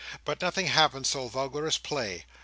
[0.25, 2.25] But nothing happened so vulgar as play.